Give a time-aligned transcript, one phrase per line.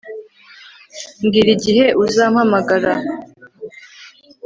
[1.23, 2.91] Mbwira igihe uzampamagara